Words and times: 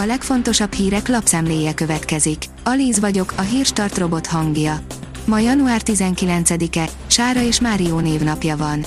A 0.00 0.04
legfontosabb 0.04 0.72
hírek 0.72 1.08
lapszemléje 1.08 1.74
következik. 1.74 2.44
Alíz 2.64 3.00
vagyok, 3.00 3.32
a 3.36 3.40
hírstart 3.40 3.98
robot 3.98 4.26
hangja. 4.26 4.80
Ma 5.24 5.38
január 5.38 5.80
19-e, 5.84 6.88
Sára 7.06 7.42
és 7.42 7.60
Márió 7.60 7.98
névnapja 7.98 8.56
van. 8.56 8.84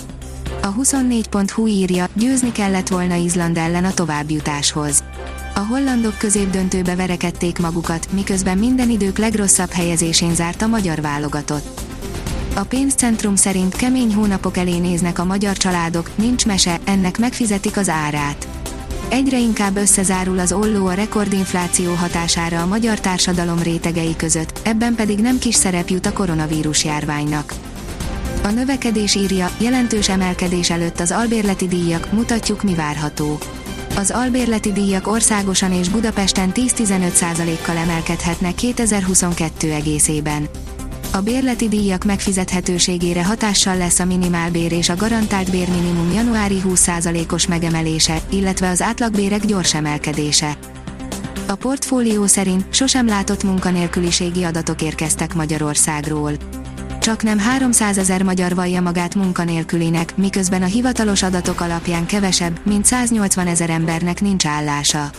A 0.61 0.73
24.hu 0.73 1.67
írja, 1.67 2.07
győzni 2.13 2.51
kellett 2.51 2.87
volna 2.87 3.15
Izland 3.15 3.57
ellen 3.57 3.85
a 3.85 3.93
továbbjutáshoz. 3.93 5.03
A 5.55 5.59
hollandok 5.59 6.17
középdöntőbe 6.17 6.95
verekedték 6.95 7.59
magukat, 7.59 8.11
miközben 8.11 8.57
minden 8.57 8.89
idők 8.89 9.17
legrosszabb 9.17 9.71
helyezésén 9.71 10.35
zárt 10.35 10.61
a 10.61 10.67
magyar 10.67 11.01
válogatott. 11.01 11.81
A 12.55 12.63
pénzcentrum 12.63 13.35
szerint 13.35 13.75
kemény 13.75 14.13
hónapok 14.13 14.57
elé 14.57 14.77
néznek 14.77 15.19
a 15.19 15.25
magyar 15.25 15.57
családok, 15.57 16.09
nincs 16.15 16.45
mese, 16.45 16.79
ennek 16.83 17.17
megfizetik 17.17 17.77
az 17.77 17.89
árát. 17.89 18.60
Egyre 19.11 19.39
inkább 19.39 19.75
összezárul 19.75 20.39
az 20.39 20.51
olló 20.51 20.85
a 20.85 20.93
rekordinfláció 20.93 21.93
hatására 21.93 22.61
a 22.61 22.65
magyar 22.65 22.99
társadalom 22.99 23.59
rétegei 23.59 24.15
között, 24.15 24.59
ebben 24.63 24.95
pedig 24.95 25.19
nem 25.19 25.39
kis 25.39 25.55
szerep 25.55 25.89
jut 25.89 26.05
a 26.05 26.13
koronavírus 26.13 26.85
járványnak. 26.85 27.53
A 28.43 28.47
növekedés 28.47 29.15
írja, 29.15 29.51
jelentős 29.57 30.09
emelkedés 30.09 30.69
előtt 30.69 30.99
az 30.99 31.11
albérleti 31.11 31.67
díjak, 31.67 32.11
mutatjuk 32.11 32.63
mi 32.63 32.75
várható. 32.75 33.37
Az 33.95 34.11
albérleti 34.11 34.71
díjak 34.71 35.07
országosan 35.07 35.73
és 35.73 35.89
Budapesten 35.89 36.51
10-15%-kal 36.53 37.77
emelkedhetnek 37.77 38.55
2022 38.55 39.71
egészében. 39.71 40.49
A 41.13 41.21
bérleti 41.21 41.67
díjak 41.67 42.03
megfizethetőségére 42.03 43.25
hatással 43.25 43.77
lesz 43.77 43.99
a 43.99 44.05
minimálbér 44.05 44.71
és 44.71 44.89
a 44.89 44.95
garantált 44.95 45.51
bérminimum 45.51 46.11
januári 46.13 46.61
20%-os 46.67 47.47
megemelése, 47.47 48.21
illetve 48.29 48.69
az 48.69 48.81
átlagbérek 48.81 49.45
gyors 49.45 49.73
emelkedése. 49.73 50.57
A 51.47 51.55
portfólió 51.55 52.25
szerint 52.25 52.73
sosem 52.73 53.07
látott 53.07 53.43
munkanélküliségi 53.43 54.43
adatok 54.43 54.81
érkeztek 54.81 55.33
Magyarországról. 55.33 56.31
Csak 56.99 57.23
nem 57.23 57.39
300 57.39 57.97
ezer 57.97 58.23
magyar 58.23 58.55
vallja 58.55 58.81
magát 58.81 59.15
munkanélkülinek, 59.15 60.17
miközben 60.17 60.61
a 60.61 60.65
hivatalos 60.65 61.23
adatok 61.23 61.61
alapján 61.61 62.05
kevesebb, 62.05 62.59
mint 62.63 62.85
180 62.85 63.47
ezer 63.47 63.69
embernek 63.69 64.21
nincs 64.21 64.45
állása. 64.45 65.09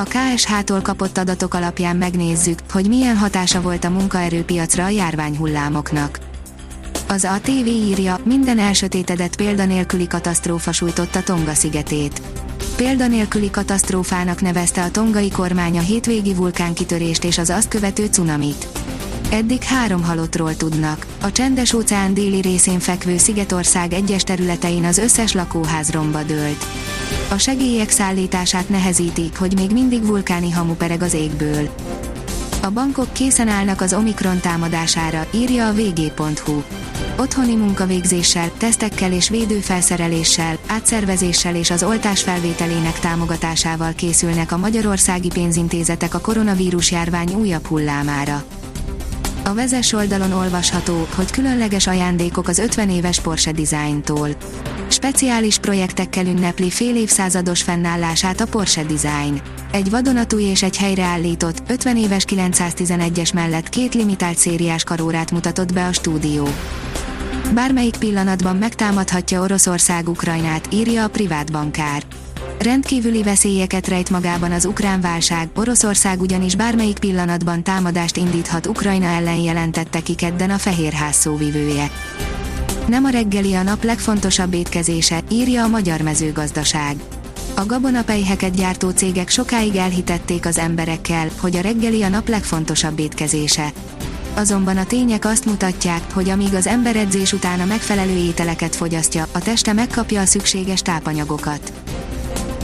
A 0.00 0.02
KSH-tól 0.02 0.80
kapott 0.80 1.18
adatok 1.18 1.54
alapján 1.54 1.96
megnézzük, 1.96 2.58
hogy 2.70 2.88
milyen 2.88 3.16
hatása 3.16 3.60
volt 3.60 3.84
a 3.84 3.90
munkaerőpiacra 3.90 4.84
a 4.84 4.88
járványhullámoknak. 4.88 6.18
Az 7.08 7.24
ATV 7.24 7.66
írja, 7.66 8.18
minden 8.24 8.58
elsötétedett 8.58 9.36
példanélküli 9.36 10.06
katasztrófa 10.06 10.72
sújtotta 10.72 11.22
Tonga 11.22 11.54
szigetét. 11.54 12.22
Példanélküli 12.76 13.50
katasztrófának 13.50 14.40
nevezte 14.40 14.82
a 14.82 14.90
tongai 14.90 15.30
kormány 15.30 15.78
a 15.78 15.80
hétvégi 15.80 16.34
vulkánkitörést 16.34 17.24
és 17.24 17.38
az 17.38 17.50
azt 17.50 17.68
követő 17.68 18.06
cunamit. 18.06 18.66
Eddig 19.30 19.62
három 19.62 20.02
halottról 20.02 20.56
tudnak. 20.56 21.06
A 21.20 21.32
csendes 21.32 21.72
óceán 21.72 22.14
déli 22.14 22.40
részén 22.40 22.78
fekvő 22.78 23.18
Szigetország 23.18 23.92
egyes 23.92 24.22
területein 24.22 24.84
az 24.84 24.98
összes 24.98 25.32
lakóház 25.32 25.90
romba 25.90 26.22
dőlt. 26.22 26.66
A 27.30 27.38
segélyek 27.38 27.90
szállítását 27.90 28.68
nehezítik, 28.68 29.38
hogy 29.38 29.54
még 29.54 29.70
mindig 29.70 30.06
vulkáni 30.06 30.50
hamu 30.50 30.74
pereg 30.74 31.02
az 31.02 31.14
égből. 31.14 31.68
A 32.62 32.70
bankok 32.70 33.12
készen 33.12 33.48
állnak 33.48 33.80
az 33.80 33.92
Omikron 33.92 34.40
támadására, 34.40 35.26
írja 35.34 35.68
a 35.68 35.72
vg.hu. 35.72 36.62
Otthoni 37.18 37.54
munkavégzéssel, 37.54 38.50
tesztekkel 38.58 39.12
és 39.12 39.28
védőfelszereléssel, 39.28 40.58
átszervezéssel 40.66 41.54
és 41.54 41.70
az 41.70 41.82
oltás 41.82 42.22
felvételének 42.22 42.98
támogatásával 42.98 43.92
készülnek 43.92 44.52
a 44.52 44.56
magyarországi 44.56 45.28
pénzintézetek 45.28 46.14
a 46.14 46.20
koronavírus 46.20 46.90
járvány 46.90 47.34
újabb 47.34 47.66
hullámára. 47.66 48.44
A 49.44 49.54
vezes 49.54 49.92
oldalon 49.92 50.32
olvasható, 50.32 51.06
hogy 51.14 51.30
különleges 51.30 51.86
ajándékok 51.86 52.48
az 52.48 52.58
50 52.58 52.90
éves 52.90 53.20
Porsche 53.20 53.52
Design-tól. 53.52 54.28
Speciális 54.88 55.58
projektekkel 55.58 56.26
ünnepli 56.26 56.70
fél 56.70 56.96
évszázados 56.96 57.62
fennállását 57.62 58.40
a 58.40 58.46
Porsche 58.46 58.84
Design. 58.84 59.40
Egy 59.72 59.90
vadonatúj 59.90 60.42
és 60.42 60.62
egy 60.62 60.76
helyreállított, 60.76 61.62
50 61.68 61.96
éves 61.96 62.24
911-es 62.28 63.34
mellett 63.34 63.68
két 63.68 63.94
limitált 63.94 64.38
szériás 64.38 64.84
karórát 64.84 65.30
mutatott 65.30 65.72
be 65.72 65.86
a 65.86 65.92
stúdió. 65.92 66.48
Bármelyik 67.54 67.96
pillanatban 67.96 68.56
megtámadhatja 68.56 69.40
Oroszország 69.40 70.08
Ukrajnát, 70.08 70.68
írja 70.72 71.04
a 71.04 71.08
privát 71.08 71.52
bankár. 71.52 72.02
Rendkívüli 72.62 73.22
veszélyeket 73.22 73.88
rejt 73.88 74.10
magában 74.10 74.52
az 74.52 74.64
ukrán 74.64 75.00
válság, 75.00 75.48
Oroszország 75.56 76.20
ugyanis 76.20 76.54
bármelyik 76.54 76.98
pillanatban 76.98 77.62
támadást 77.62 78.16
indíthat 78.16 78.66
Ukrajna 78.66 79.06
ellen 79.06 79.36
jelentette 79.36 80.00
ki 80.00 80.14
kedden 80.14 80.50
a 80.50 80.58
Fehérház 80.58 81.14
szóvivője. 81.14 81.90
Nem 82.86 83.04
a 83.04 83.08
reggeli 83.08 83.54
a 83.54 83.62
nap 83.62 83.84
legfontosabb 83.84 84.54
étkezése, 84.54 85.20
írja 85.30 85.64
a 85.64 85.68
Magyar 85.68 86.00
Mezőgazdaság. 86.00 86.96
A 87.54 87.66
gabonapejheket 87.66 88.54
gyártó 88.54 88.90
cégek 88.90 89.28
sokáig 89.28 89.76
elhitették 89.76 90.46
az 90.46 90.58
emberekkel, 90.58 91.28
hogy 91.40 91.56
a 91.56 91.60
reggeli 91.60 92.02
a 92.02 92.08
nap 92.08 92.28
legfontosabb 92.28 92.98
étkezése. 92.98 93.72
Azonban 94.34 94.76
a 94.76 94.86
tények 94.86 95.24
azt 95.24 95.44
mutatják, 95.44 96.12
hogy 96.12 96.30
amíg 96.30 96.54
az 96.54 96.66
ember 96.66 96.96
edzés 96.96 97.32
után 97.32 97.60
a 97.60 97.64
megfelelő 97.64 98.16
ételeket 98.16 98.76
fogyasztja, 98.76 99.26
a 99.32 99.38
teste 99.38 99.72
megkapja 99.72 100.20
a 100.20 100.26
szükséges 100.26 100.82
tápanyagokat. 100.82 101.72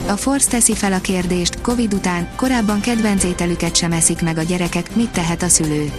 A 0.07 0.17
Force 0.17 0.49
teszi 0.49 0.75
fel 0.75 0.93
a 0.93 0.99
kérdést, 0.99 1.61
Covid 1.61 1.93
után, 1.93 2.29
korábban 2.35 2.79
kedvenc 2.79 3.23
ételüket 3.23 3.75
sem 3.75 3.91
eszik 3.91 4.21
meg 4.21 4.37
a 4.37 4.41
gyerekek, 4.41 4.95
mit 4.95 5.09
tehet 5.09 5.43
a 5.43 5.47
szülő? 5.47 5.91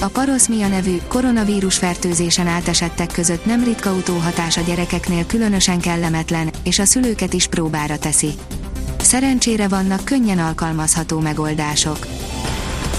A 0.00 0.06
paroszmia 0.06 0.68
nevű, 0.68 0.96
koronavírus 1.08 1.78
fertőzésen 1.78 2.46
átesettek 2.46 3.12
között 3.12 3.44
nem 3.44 3.64
ritka 3.64 3.92
utóhatás 3.92 4.56
a 4.56 4.60
gyerekeknél 4.60 5.26
különösen 5.26 5.80
kellemetlen, 5.80 6.50
és 6.62 6.78
a 6.78 6.84
szülőket 6.84 7.32
is 7.32 7.46
próbára 7.46 7.98
teszi. 7.98 8.30
Szerencsére 8.98 9.68
vannak 9.68 10.04
könnyen 10.04 10.38
alkalmazható 10.38 11.18
megoldások. 11.18 12.06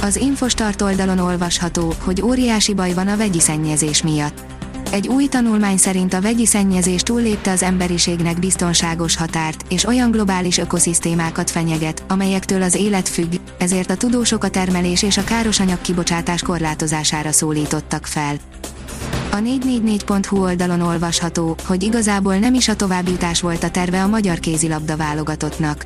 Az 0.02 0.16
Infostart 0.16 0.82
oldalon 0.82 1.20
olvasható, 1.20 1.94
hogy 2.04 2.22
óriási 2.22 2.74
baj 2.74 2.94
van 2.94 3.08
a 3.08 3.18
vegyi 3.18 3.40
szennyezés 3.40 4.04
miatt. 4.04 4.61
Egy 4.92 5.08
új 5.08 5.28
tanulmány 5.28 5.78
szerint 5.78 6.14
a 6.14 6.22
vegyi 6.22 6.46
szennyezés 6.46 7.02
túllépte 7.02 7.52
az 7.52 7.64
emberiségnek 7.64 8.40
biztonságos 8.40 9.16
határt, 9.16 9.66
és 9.70 9.86
olyan 9.86 10.12
globális 10.12 10.58
ökoszisztémákat 10.58 11.50
fenyeget, 11.50 12.04
amelyektől 12.08 12.62
az 12.62 12.76
élet 12.76 13.10
függ, 13.10 13.34
ezért 13.58 13.90
a 13.90 13.98
tudósok 13.98 14.44
a 14.44 14.50
termelés 14.50 15.04
és 15.04 15.18
a 15.18 15.24
károsanyag 15.24 15.82
kibocsátás 15.82 16.42
korlátozására 16.42 17.32
szólítottak 17.32 18.06
fel. 18.06 18.36
A 19.32 19.36
444.hu 19.36 20.42
oldalon 20.42 20.82
olvasható, 20.82 21.56
hogy 21.66 21.84
igazából 21.84 22.36
nem 22.36 22.54
is 22.54 22.68
a 22.68 22.76
továbbjutás 22.76 23.42
volt 23.42 23.64
a 23.64 23.70
terve 23.70 24.04
a 24.04 24.08
magyar 24.08 24.40
kézilabda 24.40 24.98
válogatottnak. 24.98 25.86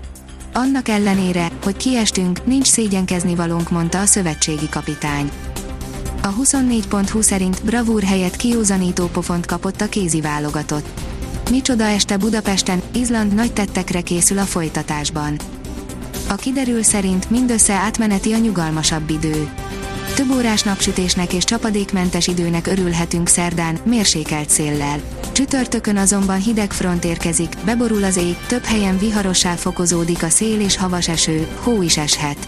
Annak 0.54 0.88
ellenére, 0.88 1.48
hogy 1.64 1.78
kiestünk, 1.78 2.46
nincs 2.46 2.68
szégyenkezni 2.68 3.36
valónk, 3.36 3.70
mondta 3.70 4.00
a 4.00 4.06
szövetségi 4.06 4.70
kapitány. 4.70 5.32
A 6.26 6.34
24.20 6.34 7.22
szerint 7.22 7.64
bravúr 7.64 8.04
helyett 8.04 8.36
kiúzanító 8.36 9.08
pofont 9.08 9.46
kapott 9.46 9.82
a 9.82 9.90
kézi 9.90 10.22
válogatott. 10.22 11.02
Micsoda 11.50 11.84
este 11.84 12.18
Budapesten, 12.18 12.82
Izland 12.94 13.34
nagy 13.34 13.54
tettekre 13.54 14.02
készül 14.02 14.38
a 14.38 14.44
folytatásban. 14.44 15.38
A 16.28 16.36
kiderül 16.36 16.84
szerint 16.84 17.30
mindössze 17.30 17.74
átmeneti 17.74 18.34
a 18.34 18.38
nyugalmasabb 18.38 19.10
idő. 19.10 19.50
Több 20.16 20.32
órás 20.32 20.64
napsütésnek 20.64 21.34
és 21.34 21.44
csapadékmentes 21.44 22.28
időnek 22.28 22.68
örülhetünk 22.68 23.28
szerdán, 23.28 23.78
mérsékelt 23.84 24.50
széllel. 24.50 25.00
Csütörtökön 25.32 25.98
azonban 25.98 26.40
hideg 26.40 26.72
front 26.72 27.04
érkezik, 27.04 27.54
beborul 27.66 28.04
az 28.04 28.18
ég, 28.18 28.38
több 28.48 28.64
helyen 28.64 28.98
viharossá 28.98 29.54
fokozódik 29.54 30.24
a 30.24 30.30
szél 30.30 30.60
és 30.60 30.78
havas 30.78 31.08
eső, 31.08 31.48
hó 31.64 31.82
is 31.82 31.98
eshet. 31.98 32.48